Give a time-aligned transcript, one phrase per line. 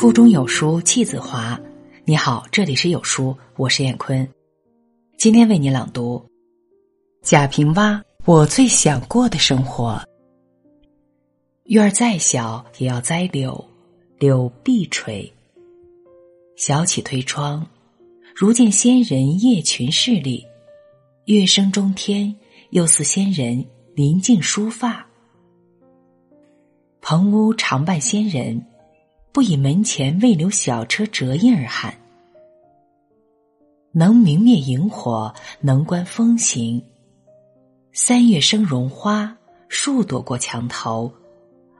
[0.00, 1.60] 腹中有书气自华。
[2.06, 4.26] 你好，这里是有书，我是燕坤。
[5.18, 6.24] 今天为你朗读
[7.20, 8.00] 贾平凹。
[8.24, 10.02] 我最想过的生活。
[11.64, 13.62] 院儿再小也要栽柳，
[14.18, 15.30] 柳必垂。
[16.56, 17.66] 小起推窗，
[18.34, 20.46] 如见仙人夜群势力，
[21.26, 22.34] 月升中天，
[22.70, 23.62] 又似仙人
[23.94, 25.06] 临近梳发。
[27.02, 28.64] 棚屋常伴仙人，
[29.32, 31.94] 不以门前未留小车折印而憾。
[33.92, 36.82] 能明灭萤火，能观风行。
[37.92, 39.36] 三月生绒花，
[39.68, 41.12] 数朵过墙头，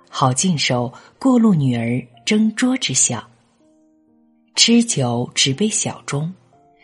[0.08, 3.24] 好尽收过路女儿争桌之笑。
[4.56, 6.28] 吃酒只杯小盅，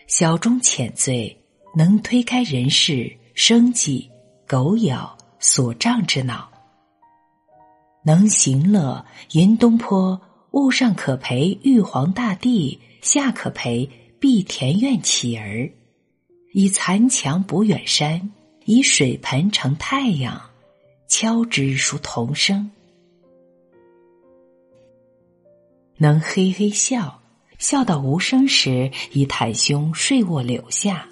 [0.07, 1.37] 小盅浅醉，
[1.75, 4.09] 能推开人世生计
[4.47, 6.49] 狗咬所障之恼。
[8.05, 10.19] 能行乐，云东坡，
[10.57, 15.71] 物上可陪玉皇大帝，下可陪碧田院乞儿。
[16.55, 18.33] 以残墙补远山，
[18.65, 20.41] 以水盆成太阳，
[21.09, 22.71] 敲之如童声。
[25.99, 27.21] 能嘿嘿笑，
[27.59, 31.07] 笑到无声时，以袒胸睡卧柳下。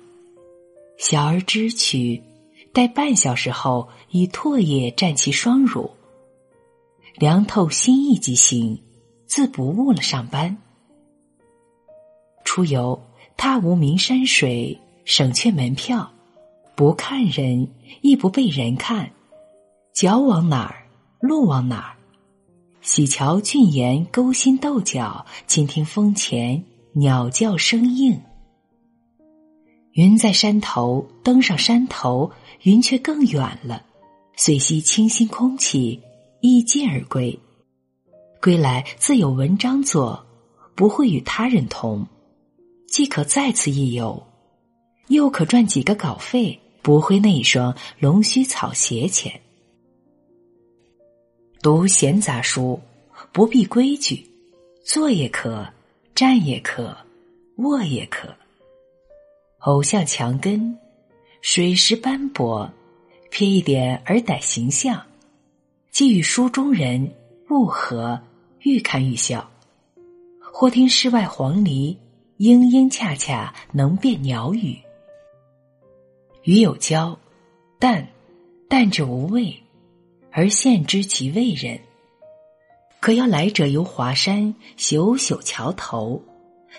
[0.96, 2.22] 小儿知趣，
[2.72, 5.90] 待半小时后，以唾液蘸其双乳。
[7.16, 8.80] 凉透心意即行，
[9.26, 10.56] 自不误了上班。
[12.44, 13.00] 出游
[13.36, 16.10] 踏无名山水，省却门票，
[16.74, 17.68] 不看人，
[18.00, 19.10] 亦不被人看。
[19.92, 20.86] 脚往哪儿，
[21.20, 21.96] 路往哪儿。
[22.80, 28.20] 喜瞧俊颜勾心斗角，倾听风前鸟叫声应。
[29.92, 32.30] 云在山头，登上山头，
[32.62, 33.82] 云却更远了。
[34.36, 36.00] 遂吸清新空气。
[36.40, 37.38] 一剑而归，
[38.44, 40.22] 归来自有文章作，
[40.74, 42.06] 不会与他人同，
[42.86, 44.22] 既可再次一游，
[45.08, 49.40] 又可赚几个稿费，不会那一双龙须草鞋钱。
[51.62, 52.78] 读闲杂书，
[53.32, 54.22] 不必规矩，
[54.84, 55.66] 坐也可，
[56.14, 56.94] 站也可，
[57.56, 58.28] 卧也可。
[59.60, 60.78] 偶像墙根，
[61.40, 62.70] 水石斑驳，
[63.30, 65.02] 瞥一点而歹形象。
[65.90, 67.10] 既与书中人
[67.48, 68.20] 物合，
[68.64, 69.48] 愈看愈笑。
[70.52, 71.96] 或听世外黄鹂，
[72.38, 74.78] 莺莺恰恰能辨鸟语。
[76.42, 77.18] 鱼有胶，
[77.78, 78.06] 淡，
[78.68, 79.54] 淡之无味，
[80.30, 81.78] 而现之其味人。
[83.00, 86.22] 可要来者游华山，朽朽桥头，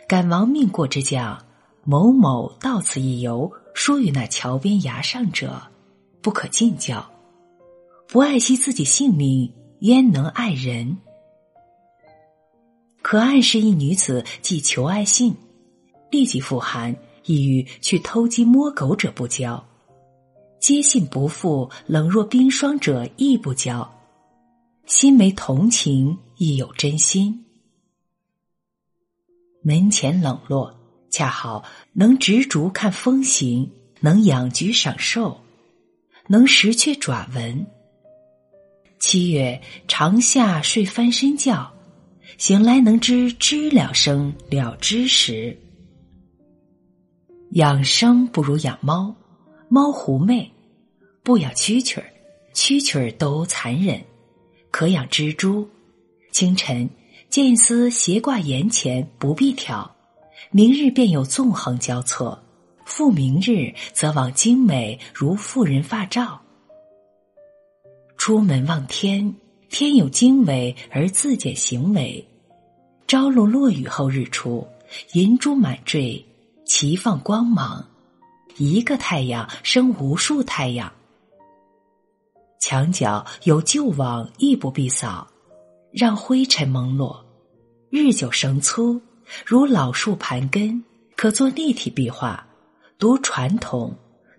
[0.08, 1.46] 赶亡命过之将
[1.84, 5.62] 某某到此一游，说与那桥边崖上者，
[6.22, 7.06] 不可近教。
[8.08, 10.98] 不爱惜自己性命，焉能爱人？
[13.08, 15.36] 可暗示一女子既求爱信，
[16.10, 16.96] 立即复函，
[17.26, 19.64] 意欲去偷鸡摸狗者不交；
[20.60, 23.88] 接信不复，冷若冰霜者亦不交。
[24.88, 27.46] 心没同情，亦有真心。
[29.62, 30.76] 门前冷落，
[31.12, 35.42] 恰好能执竹看风行，能养菊赏兽，
[36.26, 37.68] 能识雀爪纹。
[39.00, 41.72] 七月长夏睡翻身觉，
[42.38, 45.58] 醒来能知知了声了知时。
[47.52, 49.16] 养生不如养猫，
[49.70, 50.52] 猫狐媚，
[51.24, 52.06] 不养蛐蛐儿，
[52.54, 54.02] 蛐蛐儿都残忍。
[54.72, 55.70] 可养蜘蛛，
[56.32, 56.90] 清晨
[57.30, 59.96] 见一丝斜挂檐前，不必挑，
[60.52, 62.38] 明日便有纵横交错，
[62.86, 66.42] 复明日则往精美如妇人发罩。
[68.18, 69.34] 出门望天，
[69.70, 72.26] 天有经纬而自检行为。
[73.08, 74.68] 朝露落雨后日出，
[75.14, 76.26] 银珠满坠，
[76.66, 77.86] 齐放光芒。
[78.58, 80.92] 一个太阳生无数太阳。
[82.60, 85.28] 墙角有旧网，亦不必扫，
[85.92, 87.24] 让灰尘蒙落。
[87.90, 89.00] 日久生粗，
[89.46, 90.84] 如老树盘根，
[91.16, 92.48] 可做立体壁画。
[92.98, 93.94] 读传统，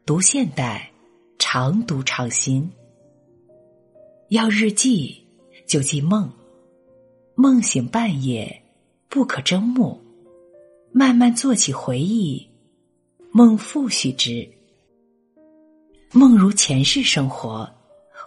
[0.05, 0.91] 读现代，
[1.39, 2.69] 常读常新。
[4.31, 5.23] 要日记，
[5.67, 6.29] 就记梦。
[7.37, 8.61] 梦醒半夜，
[9.09, 10.01] 不可睁目，
[10.91, 12.45] 慢慢做起回忆。
[13.31, 14.49] 梦复续之。
[16.13, 17.71] 梦如前世生活，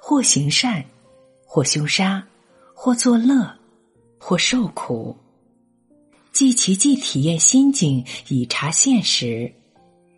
[0.01, 0.86] 或行善，
[1.44, 2.25] 或凶杀，
[2.74, 3.54] 或作乐，
[4.18, 5.18] 或受苦。
[6.31, 9.51] 记其既体验心境，以察现实。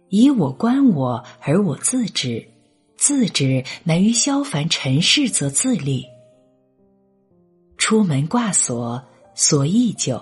[0.10, 2.46] 以我观我，而我自知。
[3.02, 6.06] 自知难于消凡尘世，则自立。
[7.76, 9.04] 出门挂锁，
[9.34, 10.22] 锁易旧；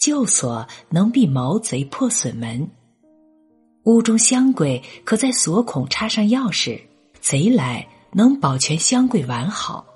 [0.00, 2.68] 旧锁能避毛贼破损门。
[3.84, 6.80] 屋中箱柜可在锁孔插上钥匙，
[7.20, 9.86] 贼来能保全箱柜完好。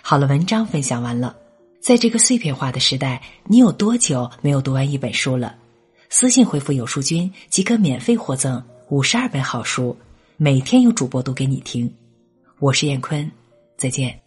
[0.00, 1.36] 好了，文章分享完了。
[1.80, 5.56] 在这个碎片化的时代，你有多久没有读完一本书了？
[6.10, 9.96] 私信回复“有书君”即可免费获赠五十二本好书，
[10.42, 11.94] 每天有主播读给你听。
[12.60, 13.30] 我是燕坤，
[13.76, 14.18] 再见。